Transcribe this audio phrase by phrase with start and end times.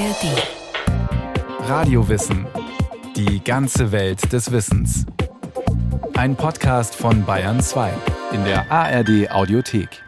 [0.00, 1.68] ARD.
[1.68, 2.46] Radiowissen.
[3.16, 5.04] Die ganze Welt des Wissens.
[6.14, 7.92] Ein Podcast von Bayern 2
[8.32, 10.02] in der ARD Audiothek.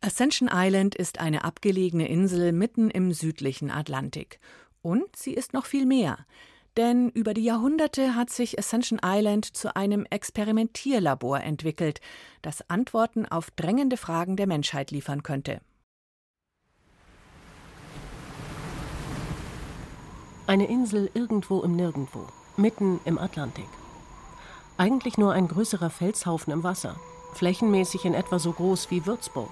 [0.00, 4.40] Ascension Island ist eine abgelegene Insel mitten im südlichen Atlantik.
[4.80, 6.24] Und sie ist noch viel mehr.
[6.78, 12.00] Denn über die Jahrhunderte hat sich Ascension Island zu einem Experimentierlabor entwickelt,
[12.40, 15.60] das Antworten auf drängende Fragen der Menschheit liefern könnte.
[20.50, 22.24] Eine Insel irgendwo im Nirgendwo,
[22.56, 23.68] mitten im Atlantik.
[24.78, 26.96] Eigentlich nur ein größerer Felshaufen im Wasser,
[27.34, 29.50] flächenmäßig in etwa so groß wie Würzburg.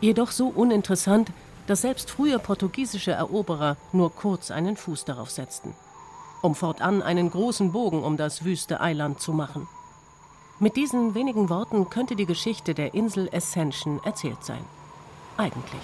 [0.00, 1.32] Jedoch so uninteressant,
[1.66, 5.74] dass selbst frühe portugiesische Eroberer nur kurz einen Fuß darauf setzten
[6.42, 9.66] um fortan einen großen Bogen um das wüste Eiland zu machen.
[10.60, 14.62] Mit diesen wenigen Worten könnte die Geschichte der Insel Ascension erzählt sein.
[15.36, 15.82] Eigentlich.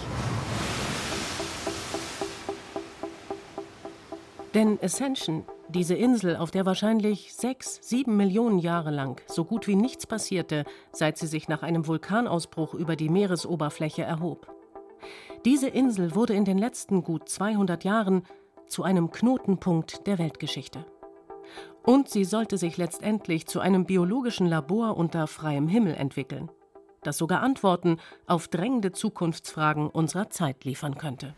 [4.54, 9.74] Denn Ascension, diese Insel, auf der wahrscheinlich sechs, sieben Millionen Jahre lang so gut wie
[9.74, 14.46] nichts passierte, seit sie sich nach einem Vulkanausbruch über die Meeresoberfläche erhob.
[15.44, 18.22] Diese Insel wurde in den letzten gut 200 Jahren
[18.68, 20.86] zu einem Knotenpunkt der Weltgeschichte.
[21.82, 26.48] Und sie sollte sich letztendlich zu einem biologischen Labor unter freiem Himmel entwickeln,
[27.02, 31.34] das sogar Antworten auf drängende Zukunftsfragen unserer Zeit liefern könnte.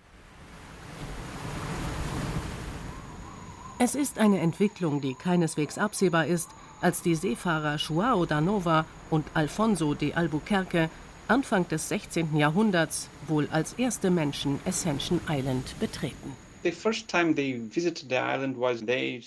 [3.79, 6.49] Es ist eine Entwicklung, die keineswegs absehbar ist,
[6.81, 10.89] als die Seefahrer Joao da Nova und Alfonso de Albuquerque
[11.29, 12.37] Anfang des 16.
[12.37, 16.33] Jahrhunderts wohl als erste Menschen Ascension Island betreten.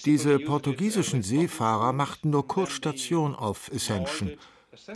[0.06, 4.32] Diese portugiesischen Seefahrer machten nur kurz Station auf Ascension,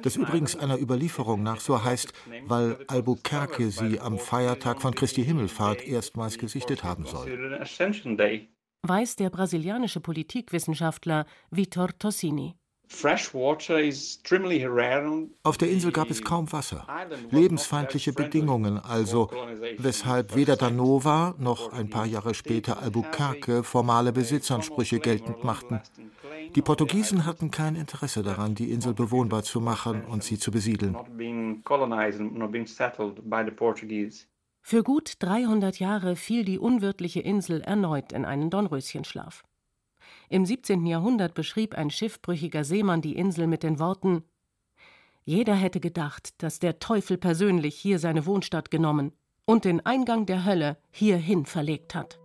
[0.02, 2.12] das übrigens einer Überlieferung nach so heißt,
[2.48, 7.60] weil Albuquerque sie am Feiertag von Christi Himmelfahrt erstmals gesichtet haben soll.
[8.86, 12.56] Weiß der brasilianische Politikwissenschaftler Vitor Tossini.
[15.44, 16.86] Auf der Insel gab es kaum Wasser,
[17.32, 19.32] lebensfeindliche Bedingungen also,
[19.78, 25.80] weshalb weder Danova noch ein paar Jahre später Albuquerque formale Besitzansprüche geltend machten.
[26.54, 30.98] Die Portugiesen hatten kein Interesse daran, die Insel bewohnbar zu machen und sie zu besiedeln.
[34.66, 39.44] Für gut 300 Jahre fiel die unwirtliche Insel erneut in einen Dornröschenschlaf.
[40.30, 40.86] Im 17.
[40.86, 44.24] Jahrhundert beschrieb ein schiffbrüchiger Seemann die Insel mit den Worten
[45.26, 49.12] Jeder hätte gedacht, dass der Teufel persönlich hier seine Wohnstatt genommen
[49.46, 52.20] und den Eingang der Hölle hierhin verlegt hat.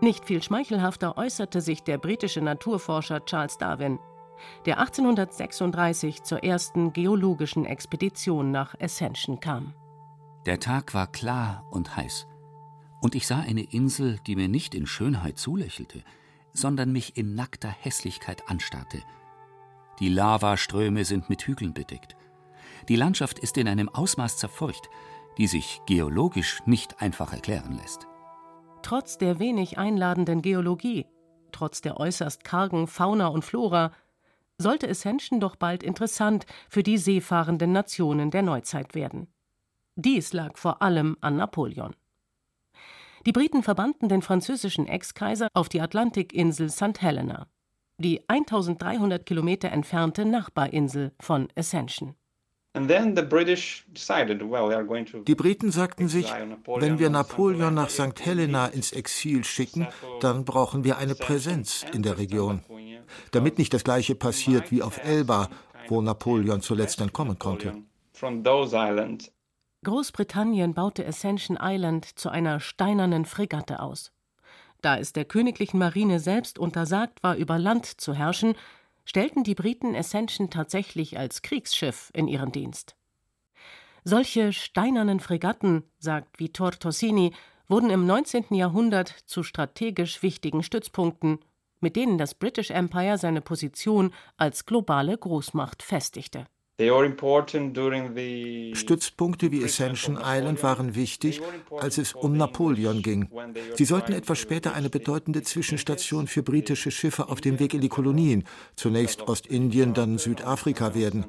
[0.00, 3.98] Nicht viel schmeichelhafter äußerte sich der britische Naturforscher Charles Darwin,
[4.66, 9.74] der 1836 zur ersten geologischen Expedition nach Ascension kam.
[10.46, 12.26] Der Tag war klar und heiß
[13.02, 16.02] und ich sah eine Insel, die mir nicht in Schönheit zulächelte,
[16.52, 19.02] sondern mich in nackter Hässlichkeit anstarrte.
[19.98, 22.16] Die Lavaströme sind mit Hügeln bedeckt.
[22.88, 24.88] Die Landschaft ist in einem Ausmaß zerfurcht,
[25.36, 28.06] die sich geologisch nicht einfach erklären lässt.
[28.82, 31.06] Trotz der wenig einladenden Geologie,
[31.50, 33.92] trotz der äußerst kargen Fauna und Flora,
[34.62, 39.26] sollte Ascension doch bald interessant für die seefahrenden Nationen der Neuzeit werden.
[39.96, 41.94] Dies lag vor allem an Napoleon.
[43.26, 47.00] Die Briten verbannten den französischen Ex-Kaiser auf die Atlantikinsel St.
[47.00, 47.46] Helena,
[47.98, 52.14] die 1300 Kilometer entfernte Nachbarinsel von Ascension.
[52.74, 52.84] Die
[55.34, 56.32] Briten sagten sich,
[56.66, 58.24] wenn wir Napoleon nach St.
[58.24, 59.88] Helena ins Exil schicken,
[60.20, 62.62] dann brauchen wir eine Präsenz in der Region,
[63.30, 65.50] damit nicht das gleiche passiert wie auf Elba,
[65.88, 67.74] wo Napoleon zuletzt entkommen konnte.
[69.84, 74.12] Großbritannien baute Ascension Island zu einer steinernen Fregatte aus.
[74.80, 78.54] Da es der königlichen Marine selbst untersagt war, über Land zu herrschen,
[79.04, 82.96] stellten die Briten Ascension tatsächlich als Kriegsschiff in ihren Dienst.
[84.04, 87.32] Solche steinernen Fregatten, sagt Vittor Tossini,
[87.68, 88.46] wurden im 19.
[88.50, 91.38] Jahrhundert zu strategisch wichtigen Stützpunkten,
[91.80, 96.46] mit denen das British Empire seine Position als globale Großmacht festigte.
[98.74, 101.40] Stützpunkte wie Ascension Island waren wichtig,
[101.78, 103.28] als es um Napoleon ging.
[103.74, 107.88] Sie sollten etwas später eine bedeutende Zwischenstation für britische Schiffe auf dem Weg in die
[107.88, 111.26] Kolonien, zunächst Ostindien, dann Südafrika werden.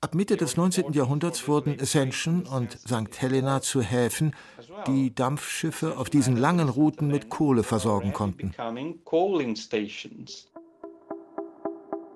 [0.00, 0.92] Ab Mitte des 19.
[0.92, 3.20] Jahrhunderts wurden Ascension und St.
[3.20, 4.32] Helena zu Häfen,
[4.86, 8.54] die Dampfschiffe auf diesen langen Routen mit Kohle versorgen konnten.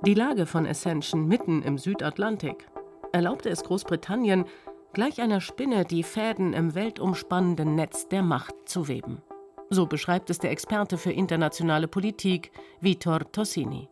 [0.05, 2.67] Die Lage von Ascension mitten im Südatlantik
[3.13, 4.47] erlaubte es Großbritannien,
[4.93, 9.23] gleich einer Spinne die Fäden im weltumspannenden Netz der Macht zu weben.
[9.71, 12.51] So beschreibt es der Experte für internationale Politik,
[12.81, 13.89] Vitor Tossini.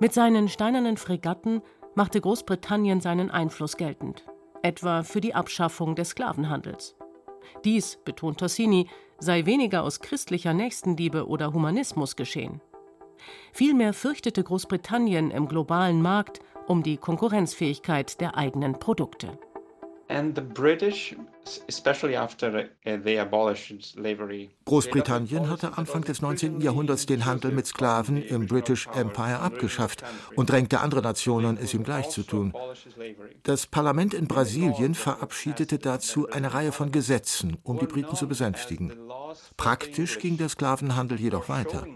[0.00, 1.62] Mit seinen steinernen Fregatten
[1.94, 4.24] machte Großbritannien seinen Einfluss geltend,
[4.62, 6.96] etwa für die Abschaffung des Sklavenhandels.
[7.64, 8.88] Dies, betont Tossini,
[9.20, 12.60] sei weniger aus christlicher Nächstenliebe oder Humanismus geschehen.
[13.52, 19.38] Vielmehr fürchtete Großbritannien im globalen Markt um die Konkurrenzfähigkeit der eigenen Produkte.
[24.64, 26.60] Großbritannien hatte Anfang des 19.
[26.60, 30.02] Jahrhunderts den Handel mit Sklaven im British Empire abgeschafft
[30.34, 32.52] und drängte andere Nationen, es ihm gleich zu tun.
[33.44, 38.92] Das Parlament in Brasilien verabschiedete dazu eine Reihe von Gesetzen, um die Briten zu besänftigen.
[39.56, 41.86] Praktisch ging der Sklavenhandel jedoch weiter.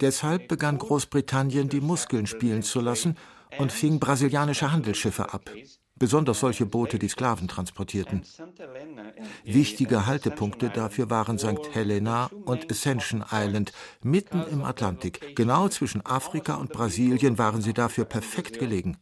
[0.00, 3.16] Deshalb begann Großbritannien, die Muskeln spielen zu lassen
[3.58, 5.50] und fing brasilianische Handelsschiffe ab
[6.00, 8.22] besonders solche Boote, die Sklaven transportierten.
[9.44, 11.72] Wichtige Haltepunkte dafür waren St.
[11.72, 15.36] Helena und Ascension Island mitten im Atlantik.
[15.36, 18.96] Genau zwischen Afrika und Brasilien waren sie dafür perfekt gelegen.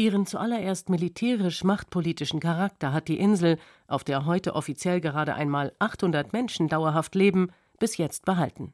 [0.00, 6.68] Ihren zuallererst militärisch-machtpolitischen Charakter hat die Insel, auf der heute offiziell gerade einmal 800 Menschen
[6.68, 8.72] dauerhaft leben, bis jetzt behalten.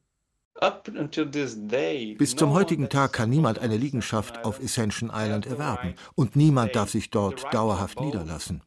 [2.16, 6.90] Bis zum heutigen Tag kann niemand eine Liegenschaft auf Ascension Island erwerben und niemand darf
[6.90, 8.62] sich dort dauerhaft niederlassen.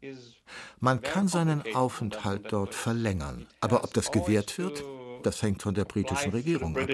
[0.82, 4.84] Man kann seinen Aufenthalt dort verlängern, aber ob das gewährt wird,
[5.24, 6.90] das hängt von der britischen Regierung ab.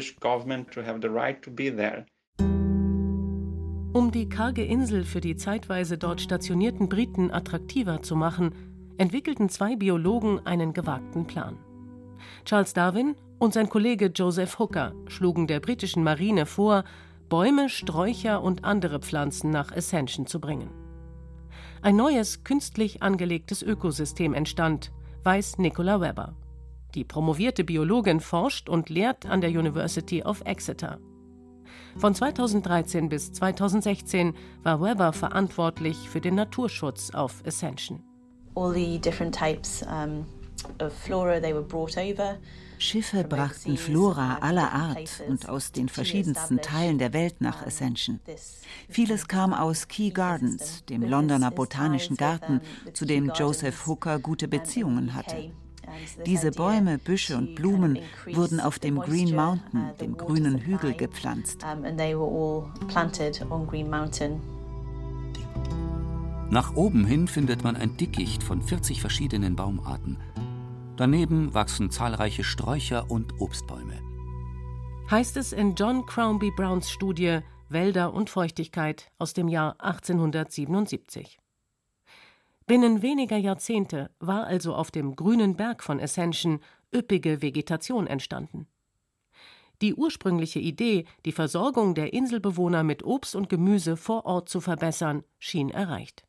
[4.15, 8.55] Die karge Insel für die zeitweise dort stationierten Briten attraktiver zu machen,
[8.97, 11.57] entwickelten zwei Biologen einen gewagten Plan.
[12.45, 16.85] Charles Darwin und sein Kollege Joseph Hooker schlugen der britischen Marine vor,
[17.27, 20.69] Bäume, Sträucher und andere Pflanzen nach Ascension zu bringen.
[21.81, 26.37] Ein neues, künstlich angelegtes Ökosystem entstand, weiß Nicola Webber.
[26.93, 30.99] Die promovierte Biologin forscht und lehrt an der University of Exeter.
[31.97, 34.33] Von 2013 bis 2016
[34.63, 38.03] war Webber verantwortlich für den Naturschutz auf Ascension.
[38.53, 40.25] All the different types um,
[40.81, 42.37] of flora they were brought over.
[42.77, 48.19] Schiffe brachten Flora aller Art und aus den verschiedensten Teilen der Welt nach Ascension.
[48.89, 52.59] Vieles kam aus Kew Gardens, dem Londoner Botanischen Garten,
[52.91, 55.51] zu dem Joseph Hooker gute Beziehungen hatte.
[56.25, 57.99] Diese Bäume, Büsche und Blumen
[58.31, 61.65] wurden auf dem Green Mountain, dem grünen Hügel, gepflanzt.
[66.49, 70.17] Nach oben hin findet man ein Dickicht von 40 verschiedenen Baumarten.
[70.95, 73.99] Daneben wachsen zahlreiche Sträucher und Obstbäume.
[75.09, 77.39] Heißt es in John Crownby Browns Studie
[77.69, 81.39] Wälder und Feuchtigkeit aus dem Jahr 1877.
[82.67, 86.61] Binnen weniger Jahrzehnte war also auf dem grünen Berg von Ascension
[86.93, 88.67] üppige Vegetation entstanden.
[89.81, 95.23] Die ursprüngliche Idee, die Versorgung der Inselbewohner mit Obst und Gemüse vor Ort zu verbessern,
[95.37, 96.23] schien erreicht.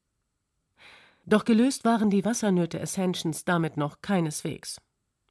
[1.24, 4.80] Doch gelöst waren die Wassernöte Ascensions damit noch keineswegs.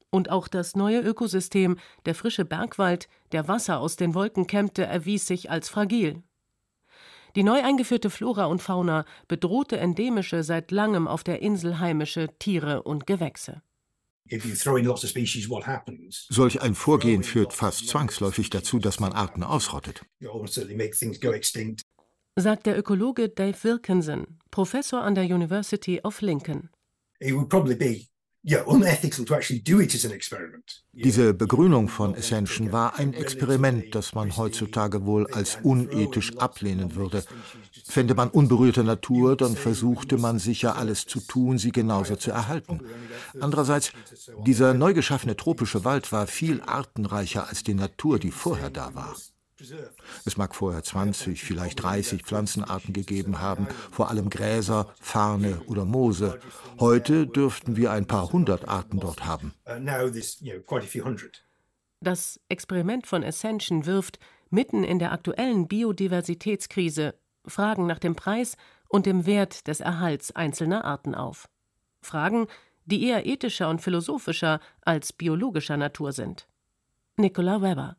[0.10, 5.28] Und auch das neue Ökosystem, der frische Bergwald, der Wasser aus den Wolken kämmte, erwies
[5.28, 6.24] sich als fragil.
[7.36, 12.84] Die neu eingeführte Flora und Fauna bedrohte endemische, seit langem auf der Insel heimische Tiere
[12.84, 13.62] und Gewächse.
[16.30, 20.04] Solch ein Vorgehen führt fast zwangsläufig dazu, dass man Arten ausrottet
[22.38, 26.70] sagt der Ökologe Dave Wilkinson, Professor an der University of Lincoln.
[30.94, 37.24] Diese Begrünung von Ascension war ein Experiment, das man heutzutage wohl als unethisch ablehnen würde.
[37.86, 42.82] Fände man unberührte Natur, dann versuchte man sicher alles zu tun, sie genauso zu erhalten.
[43.40, 43.92] Andererseits,
[44.46, 49.16] dieser neu geschaffene tropische Wald war viel artenreicher als die Natur, die vorher da war.
[50.26, 56.40] Es mag vorher 20, vielleicht 30 Pflanzenarten gegeben haben, vor allem Gräser, Farne oder Moose.
[56.80, 59.54] Heute dürften wir ein paar hundert Arten dort haben.
[62.02, 64.20] Das Experiment von Ascension wirft
[64.50, 67.16] mitten in der aktuellen Biodiversitätskrise
[67.48, 68.58] Fragen nach dem Preis
[68.90, 71.50] und dem Wert des Erhalts einzelner Arten auf.
[72.02, 72.48] Fragen,
[72.86, 76.48] die eher ethischer und philosophischer als biologischer Natur sind.
[77.18, 77.98] Nicola Weber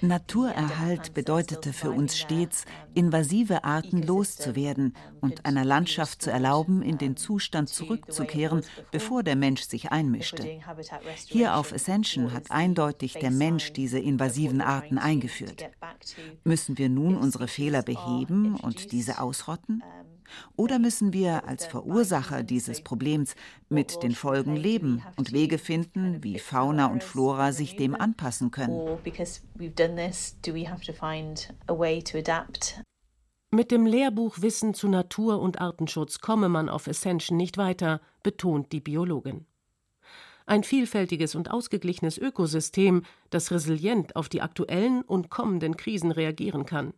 [0.00, 7.16] Naturerhalt bedeutete für uns stets, invasive Arten loszuwerden und einer Landschaft zu erlauben, in den
[7.16, 10.60] Zustand zurückzukehren, bevor der Mensch sich einmischte.
[11.26, 15.70] Hier auf Ascension hat eindeutig der Mensch diese invasiven Arten eingeführt.
[16.44, 19.82] Müssen wir nun unsere Fehler beheben und diese ausrotten?
[20.56, 23.34] Oder müssen wir als Verursacher dieses Problems
[23.68, 28.98] mit den Folgen leben und Wege finden, wie Fauna und Flora sich dem anpassen können?
[33.54, 38.72] Mit dem Lehrbuch Wissen zu Natur- und Artenschutz komme man auf Ascension nicht weiter, betont
[38.72, 39.44] die Biologin.
[40.46, 46.94] Ein vielfältiges und ausgeglichenes Ökosystem, das resilient auf die aktuellen und kommenden Krisen reagieren kann.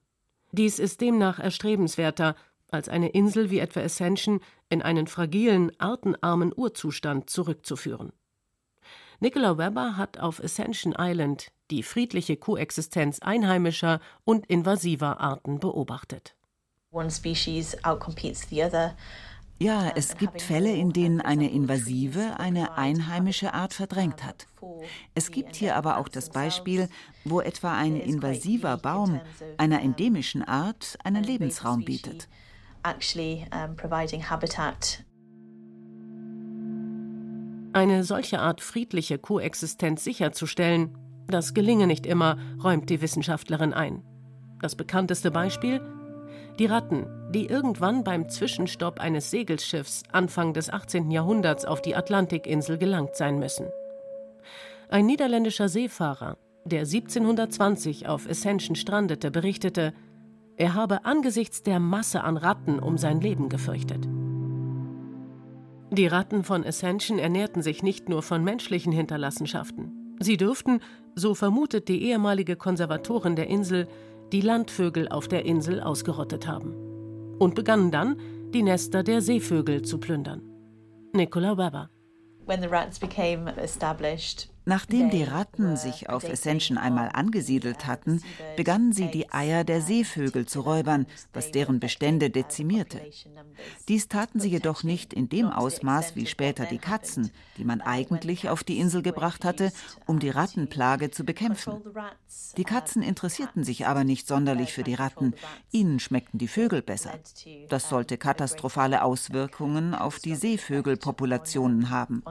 [0.52, 2.36] Dies ist demnach erstrebenswerter,
[2.74, 8.12] als eine Insel wie etwa Ascension in einen fragilen, artenarmen Urzustand zurückzuführen.
[9.20, 16.34] Nicola Webber hat auf Ascension Island die friedliche Koexistenz einheimischer und invasiver Arten beobachtet.
[16.90, 18.94] One species outcompetes the other.
[19.58, 24.46] Ja, es gibt Fälle, in denen eine invasive eine einheimische Art verdrängt hat.
[25.14, 26.88] Es gibt hier aber auch das Beispiel,
[27.24, 29.20] wo etwa ein invasiver Baum
[29.56, 32.28] einer endemischen Art einen Lebensraum bietet.
[37.72, 44.02] Eine solche Art friedliche Koexistenz sicherzustellen, das gelinge nicht immer, räumt die Wissenschaftlerin ein.
[44.60, 45.80] Das bekannteste Beispiel
[46.58, 51.10] die Ratten, die irgendwann beim Zwischenstopp eines Segelschiffs Anfang des 18.
[51.10, 53.66] Jahrhunderts auf die Atlantikinsel gelangt sein müssen.
[54.88, 59.94] Ein niederländischer Seefahrer, der 1720 auf Ascension strandete, berichtete,
[60.56, 64.08] er habe angesichts der Masse an Ratten um sein Leben gefürchtet.
[65.90, 70.16] Die Ratten von Ascension ernährten sich nicht nur von menschlichen Hinterlassenschaften.
[70.20, 70.80] Sie dürften,
[71.14, 73.88] so vermutet die ehemalige Konservatorin der Insel,
[74.32, 76.74] die Landvögel auf der Insel ausgerottet haben
[77.38, 78.16] und begannen dann,
[78.52, 80.42] die Nester der Seevögel zu plündern.
[81.12, 81.90] Nicola Weber.
[82.46, 88.22] When the rats became established, Nachdem die Ratten sich auf Ascension einmal angesiedelt hatten,
[88.56, 93.00] begannen sie die Eier der Seevögel zu räubern, was deren Bestände dezimierte.
[93.88, 98.48] Dies taten sie jedoch nicht in dem Ausmaß wie später die Katzen, die man eigentlich
[98.48, 99.70] auf die Insel gebracht hatte,
[100.06, 101.82] um die Rattenplage zu bekämpfen.
[102.56, 105.34] Die Katzen interessierten sich aber nicht sonderlich für die Ratten,
[105.72, 107.12] ihnen schmeckten die Vögel besser.
[107.68, 112.22] Das sollte katastrophale Auswirkungen auf die Seevögelpopulationen haben.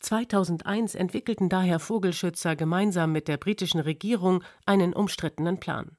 [0.00, 5.96] 2001 entwickelten daher Vogelschützer gemeinsam mit der britischen Regierung einen umstrittenen Plan.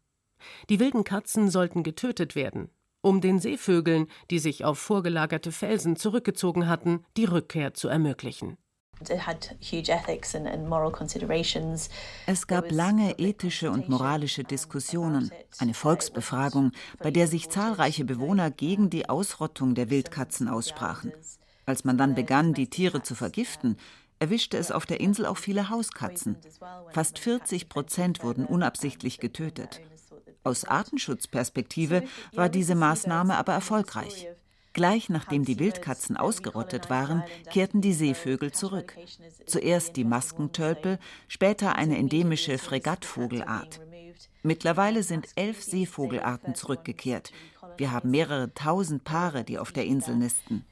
[0.70, 2.70] Die wilden Katzen sollten getötet werden,
[3.01, 8.58] um den Seevögeln, die sich auf vorgelagerte Felsen zurückgezogen hatten, die Rückkehr zu ermöglichen.
[12.25, 18.89] Es gab lange ethische und moralische Diskussionen, eine Volksbefragung, bei der sich zahlreiche Bewohner gegen
[18.89, 21.13] die Ausrottung der Wildkatzen aussprachen.
[21.70, 23.78] Als man dann begann, die Tiere zu vergiften,
[24.18, 26.36] erwischte es auf der Insel auch viele Hauskatzen.
[26.90, 29.80] Fast 40 Prozent wurden unabsichtlich getötet.
[30.44, 34.28] Aus Artenschutzperspektive war diese Maßnahme aber erfolgreich.
[34.74, 38.98] Gleich nachdem die Wildkatzen ausgerottet waren, kehrten die Seevögel zurück.
[39.46, 40.98] Zuerst die Maskentölpel,
[41.28, 43.80] später eine endemische Fregattvogelart.
[44.42, 47.32] Mittlerweile sind elf Seevogelarten zurückgekehrt.
[47.80, 50.66] Wir haben mehrere tausend Paare, die auf der Insel nisten.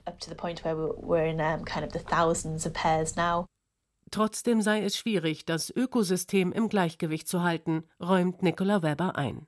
[4.11, 9.47] Trotzdem sei es schwierig, das Ökosystem im Gleichgewicht zu halten, räumt Nicola Weber ein.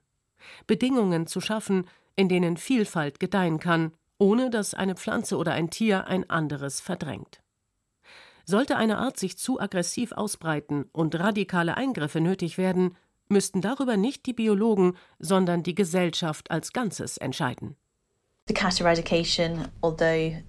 [0.66, 1.86] Bedingungen zu schaffen,
[2.16, 7.42] in denen Vielfalt gedeihen kann, ohne dass eine Pflanze oder ein Tier ein anderes verdrängt.
[8.46, 12.96] Sollte eine Art sich zu aggressiv ausbreiten und radikale Eingriffe nötig werden,
[13.30, 17.76] müssten darüber nicht die Biologen, sondern die Gesellschaft als Ganzes entscheiden.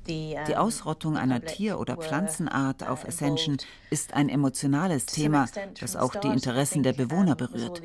[0.07, 3.57] Die Ausrottung einer Tier- oder Pflanzenart auf Ascension
[3.91, 5.45] ist ein emotionales Thema,
[5.79, 7.81] das auch die Interessen der Bewohner berührt.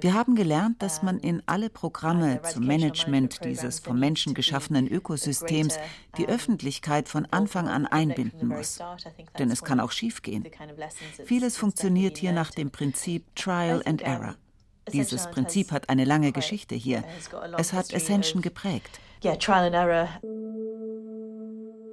[0.00, 5.78] Wir haben gelernt, dass man in alle Programme zum Management dieses vom Menschen geschaffenen Ökosystems
[6.16, 8.80] die Öffentlichkeit von Anfang an einbinden muss.
[9.38, 10.48] Denn es kann auch schiefgehen.
[11.24, 14.34] Vieles funktioniert hier nach dem Prinzip Trial and Error.
[14.92, 17.04] Dieses Prinzip hat eine lange Geschichte hier.
[17.56, 19.00] Es hat Ascension geprägt.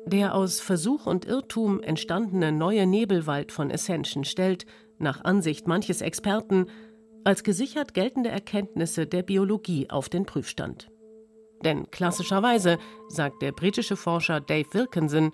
[0.07, 4.65] Der aus Versuch und Irrtum entstandene neue Nebelwald von Ascension stellt,
[4.99, 6.67] nach Ansicht manches Experten,
[7.23, 10.89] als gesichert geltende Erkenntnisse der Biologie auf den Prüfstand.
[11.63, 12.77] Denn klassischerweise,
[13.09, 15.31] sagt der britische Forscher Dave Wilkinson,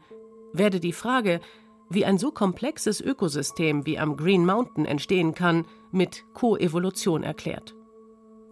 [0.54, 1.42] werde die Frage,
[1.90, 7.76] wie ein so komplexes Ökosystem wie am Green Mountain entstehen kann, mit Koevolution erklärt.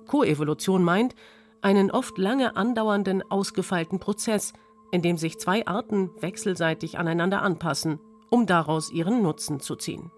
[0.07, 1.15] Koevolution meint,
[1.61, 4.53] einen oft lange andauernden, ausgefeilten Prozess,
[4.91, 10.11] in dem sich zwei Arten wechselseitig aneinander anpassen, um daraus ihren Nutzen zu ziehen.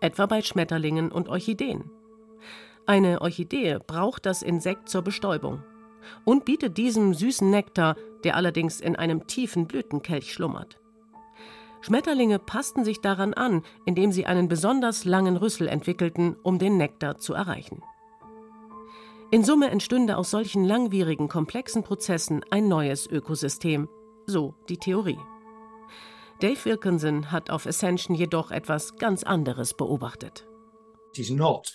[0.00, 1.90] Etwa bei Schmetterlingen und Orchideen.
[2.86, 5.62] Eine Orchidee braucht das Insekt zur Bestäubung
[6.24, 10.78] und bietet diesem süßen Nektar, der allerdings in einem tiefen Blütenkelch schlummert.
[11.84, 17.18] Schmetterlinge passten sich daran an, indem sie einen besonders langen Rüssel entwickelten, um den Nektar
[17.18, 17.82] zu erreichen.
[19.30, 23.90] In Summe entstünde aus solchen langwierigen, komplexen Prozessen ein neues Ökosystem,
[24.24, 25.18] so die Theorie.
[26.40, 30.46] Dave Wilkinson hat auf Ascension jedoch etwas ganz anderes beobachtet.
[31.12, 31.70] It is not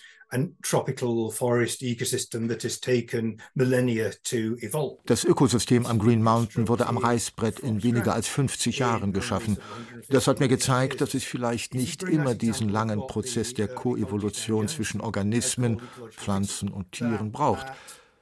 [5.05, 9.57] das Ökosystem am Green Mountain wurde am Reißbrett in weniger als 50 Jahren geschaffen.
[10.09, 15.01] Das hat mir gezeigt, dass es vielleicht nicht immer diesen langen Prozess der Koevolution zwischen
[15.01, 15.81] Organismen,
[16.12, 17.67] Pflanzen und Tieren braucht.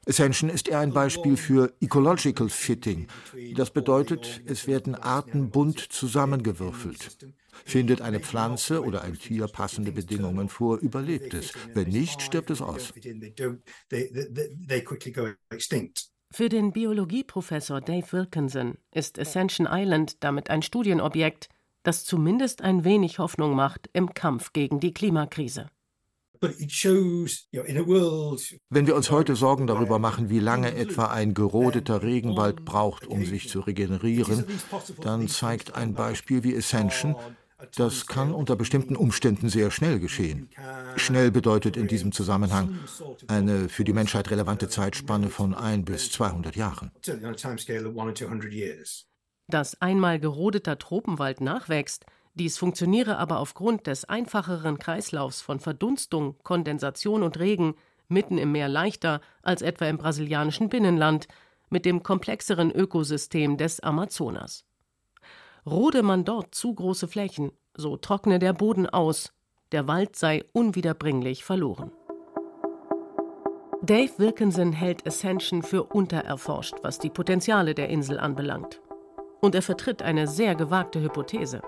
[0.08, 3.08] Ascension ist eher ein Beispiel für Ecological Fitting.
[3.56, 7.18] Das bedeutet, es werden Arten bunt zusammengewürfelt.
[7.66, 11.52] Findet eine Pflanze oder ein Tier passende Bedingungen vor, überlebt es.
[11.74, 12.94] Wenn nicht, stirbt es aus.
[16.30, 21.50] Für den Biologieprofessor Dave Wilkinson ist Ascension Island damit ein Studienobjekt,
[21.84, 25.68] das zumindest ein wenig Hoffnung macht im Kampf gegen die Klimakrise.
[28.70, 33.26] Wenn wir uns heute Sorgen darüber machen, wie lange etwa ein gerodeter Regenwald braucht, um
[33.26, 34.46] sich zu regenerieren,
[35.02, 37.16] dann zeigt ein Beispiel wie Ascension,
[37.76, 40.50] das kann unter bestimmten Umständen sehr schnell geschehen.
[40.96, 42.78] Schnell bedeutet in diesem Zusammenhang
[43.28, 46.92] eine für die Menschheit relevante Zeitspanne von ein bis 200 Jahren.
[49.50, 52.06] Dass einmal gerodeter Tropenwald nachwächst,
[52.38, 57.76] dies funktioniere aber aufgrund des einfacheren Kreislaufs von Verdunstung, Kondensation und Regen
[58.08, 61.28] mitten im Meer leichter als etwa im brasilianischen Binnenland
[61.70, 64.66] mit dem komplexeren Ökosystem des Amazonas.
[65.66, 69.34] Rode man dort zu große Flächen, so trockne der Boden aus,
[69.72, 71.92] der Wald sei unwiederbringlich verloren.
[73.82, 78.82] Dave Wilkinson hält Ascension für untererforscht, was die Potenziale der Insel anbelangt.
[79.42, 81.62] Und er vertritt eine sehr gewagte Hypothese.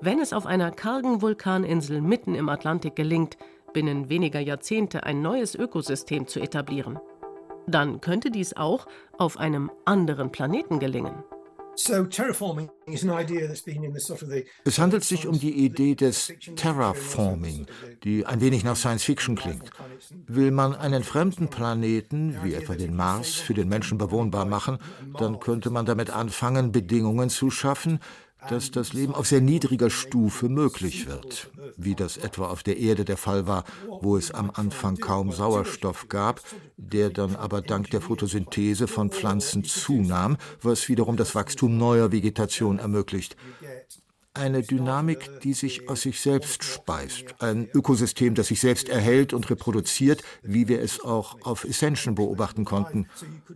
[0.00, 3.36] Wenn es auf einer kargen Vulkaninsel mitten im Atlantik gelingt,
[3.72, 7.00] binnen weniger Jahrzehnte ein neues Ökosystem zu etablieren,
[7.66, 8.86] dann könnte dies auch
[9.18, 11.24] auf einem anderen Planeten gelingen.
[14.64, 17.66] Es handelt sich um die Idee des Terraforming,
[18.02, 19.70] die ein wenig nach Science Fiction klingt.
[20.26, 24.78] Will man einen fremden Planeten, wie etwa den Mars, für den Menschen bewohnbar machen,
[25.18, 28.00] dann könnte man damit anfangen, Bedingungen zu schaffen,
[28.48, 33.04] dass das Leben auf sehr niedriger Stufe möglich wird, wie das etwa auf der Erde
[33.04, 33.64] der Fall war,
[34.00, 36.40] wo es am Anfang kaum Sauerstoff gab,
[36.76, 42.78] der dann aber dank der Photosynthese von Pflanzen zunahm, was wiederum das Wachstum neuer Vegetation
[42.78, 43.36] ermöglicht
[44.38, 49.50] eine Dynamik, die sich aus sich selbst speist, ein Ökosystem, das sich selbst erhält und
[49.50, 53.08] reproduziert, wie wir es auch auf Ascension beobachten konnten.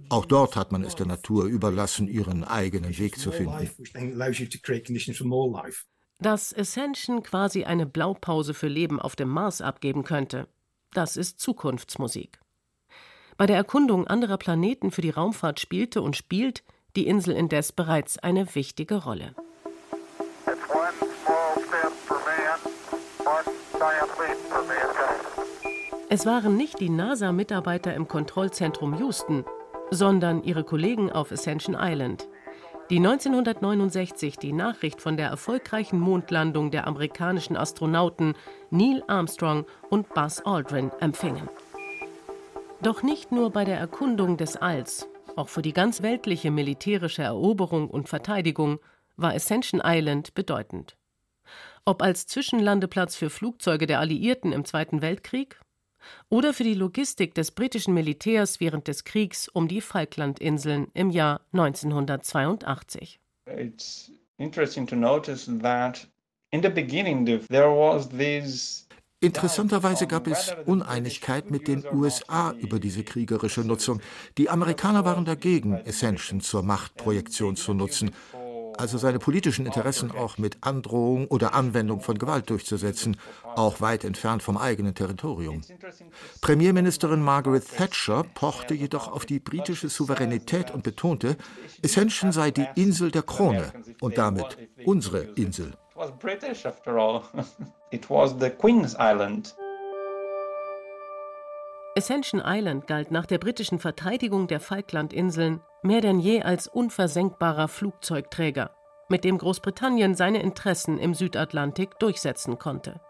[0.08, 3.70] Auch dort hat man es der Natur überlassen, ihren eigenen Weg zu finden.
[6.18, 10.48] Dass Ascension quasi eine Blaupause für Leben auf dem Mars abgeben könnte,
[10.92, 12.38] das ist Zukunftsmusik.
[13.36, 16.62] Bei der Erkundung anderer Planeten für die Raumfahrt spielte und spielt
[16.96, 19.34] die Insel indes bereits eine wichtige Rolle.
[26.14, 29.46] Es waren nicht die NASA-Mitarbeiter im Kontrollzentrum Houston,
[29.90, 32.28] sondern ihre Kollegen auf Ascension Island,
[32.90, 38.34] die 1969 die Nachricht von der erfolgreichen Mondlandung der amerikanischen Astronauten
[38.68, 41.48] Neil Armstrong und Buzz Aldrin empfingen.
[42.82, 47.88] Doch nicht nur bei der Erkundung des Alls, auch für die ganz weltliche militärische Eroberung
[47.88, 48.80] und Verteidigung
[49.16, 50.98] war Ascension Island bedeutend.
[51.86, 55.58] Ob als Zwischenlandeplatz für Flugzeuge der Alliierten im Zweiten Weltkrieg
[56.28, 61.40] oder für die Logistik des britischen Militärs während des Kriegs um die Falklandinseln im Jahr
[61.52, 63.20] 1982.
[63.46, 66.08] It's interesting to notice that
[66.52, 68.86] in the beginning there was this
[69.22, 74.00] Interessanterweise gab es Uneinigkeit mit den USA über diese kriegerische Nutzung.
[74.36, 78.10] Die Amerikaner waren dagegen, Ascension zur Machtprojektion zu nutzen
[78.78, 83.16] also seine politischen Interessen auch mit Androhung oder Anwendung von Gewalt durchzusetzen,
[83.54, 85.62] auch weit entfernt vom eigenen Territorium.
[86.40, 91.36] Premierministerin Margaret Thatcher pochte jedoch auf die britische Souveränität und betonte,
[91.84, 95.74] Ascension sei die Insel der Krone und damit unsere Insel.
[101.96, 108.70] Ascension Island galt nach der britischen Verteidigung der Falklandinseln mehr denn je als unversenkbarer Flugzeugträger,
[109.08, 113.00] mit dem Großbritannien seine Interessen im Südatlantik durchsetzen konnte.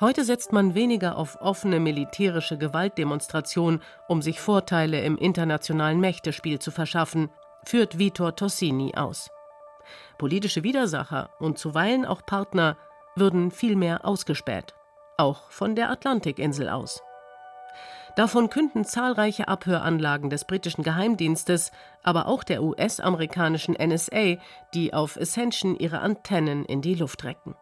[0.00, 6.72] Heute setzt man weniger auf offene militärische Gewaltdemonstration, um sich Vorteile im internationalen Mächtespiel zu
[6.72, 7.30] verschaffen,
[7.64, 9.30] führt Vitor Tossini aus.
[10.18, 12.76] Politische Widersacher und zuweilen auch Partner
[13.14, 14.74] würden vielmehr ausgespäht,
[15.22, 17.00] auch von der Atlantikinsel aus.
[18.16, 21.70] Davon künden zahlreiche Abhöranlagen des britischen Geheimdienstes,
[22.02, 24.36] aber auch der US-amerikanischen NSA,
[24.74, 27.54] die auf Ascension ihre Antennen in die Luft recken.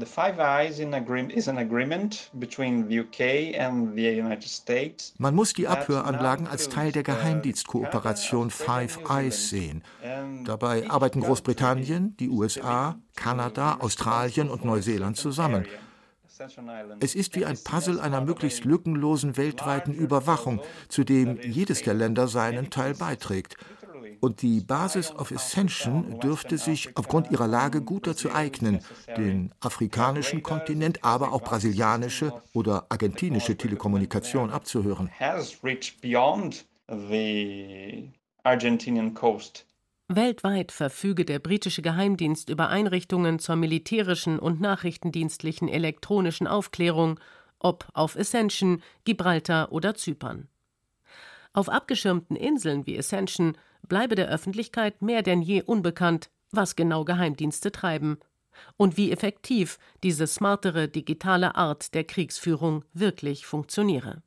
[0.00, 5.12] The Five Eyes is an agreement between the UK and the United States.
[5.18, 9.82] Man muss die Abhöranlagen als Teil der Geheimdienstkooperation Five Eyes sehen.
[10.44, 15.66] Dabei arbeiten Großbritannien, die USA, Kanada, Australien und Neuseeland zusammen.
[17.00, 22.28] Es ist wie ein Puzzle einer möglichst lückenlosen weltweiten Überwachung, zu dem jedes der Länder
[22.28, 23.56] seinen Teil beiträgt.
[24.20, 28.80] Und die Basis of Ascension dürfte sich aufgrund ihrer Lage gut dazu eignen,
[29.16, 35.10] den afrikanischen Kontinent, aber auch brasilianische oder argentinische Telekommunikation abzuhören.
[40.10, 47.20] Weltweit verfüge der britische Geheimdienst über Einrichtungen zur militärischen und nachrichtendienstlichen elektronischen Aufklärung,
[47.58, 50.48] ob auf Ascension, Gibraltar oder Zypern.
[51.52, 57.70] Auf abgeschirmten Inseln wie Ascension bleibe der Öffentlichkeit mehr denn je unbekannt, was genau Geheimdienste
[57.70, 58.18] treiben
[58.78, 64.22] und wie effektiv diese smartere digitale Art der Kriegsführung wirklich funktioniere.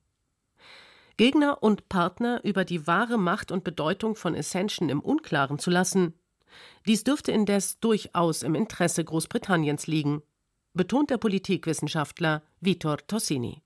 [1.21, 6.15] Gegner und Partner über die wahre Macht und Bedeutung von Ascension im Unklaren zu lassen,
[6.87, 10.23] dies dürfte indes durchaus im Interesse Großbritanniens liegen,
[10.73, 13.61] betont der Politikwissenschaftler Vitor Tossini.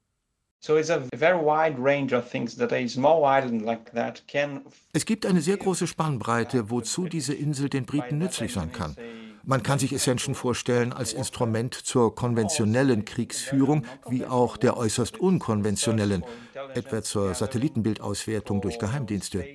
[4.92, 8.98] Es gibt eine sehr große Spannbreite, wozu diese Insel den Briten nützlich sein kann.
[9.48, 16.26] Man kann sich Ascension vorstellen als Instrument zur konventionellen Kriegsführung, wie auch der äußerst unkonventionellen,
[16.74, 19.46] etwa zur Satellitenbildauswertung durch Geheimdienste.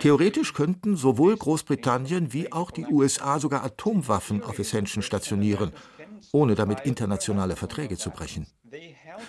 [0.00, 5.72] Theoretisch könnten sowohl Großbritannien wie auch die USA sogar Atomwaffen auf Ascension stationieren,
[6.32, 8.46] ohne damit internationale Verträge zu brechen.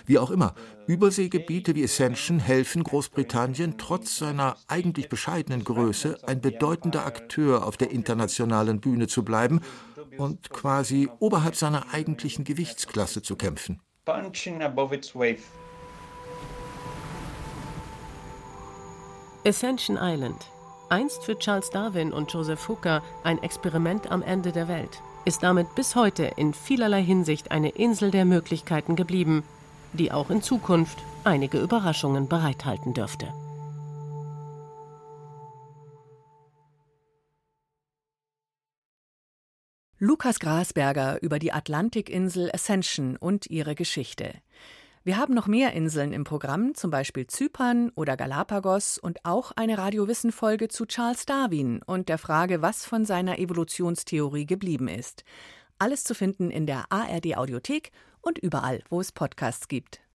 [0.04, 0.54] Wie auch immer,
[0.86, 7.90] Überseegebiete wie Ascension helfen Großbritannien trotz seiner eigentlich bescheidenen Größe ein bedeutender Akteur auf der
[7.90, 9.60] internationalen Bühne zu bleiben
[10.18, 13.80] und quasi oberhalb seiner eigentlichen Gewichtsklasse zu kämpfen.
[19.48, 20.46] Ascension Island,
[20.90, 25.74] einst für Charles Darwin und Joseph Hooker ein Experiment am Ende der Welt, ist damit
[25.74, 29.44] bis heute in vielerlei Hinsicht eine Insel der Möglichkeiten geblieben,
[29.94, 33.32] die auch in Zukunft einige Überraschungen bereithalten dürfte.
[39.98, 44.34] Lukas Grasberger über die Atlantikinsel Ascension und ihre Geschichte.
[45.08, 49.78] Wir haben noch mehr Inseln im Programm, zum Beispiel Zypern oder Galapagos und auch eine
[49.78, 55.24] Radiowissen-Folge zu Charles Darwin und der Frage, was von seiner Evolutionstheorie geblieben ist.
[55.78, 57.90] Alles zu finden in der ARD Audiothek
[58.20, 60.00] und überall, wo es Podcasts gibt.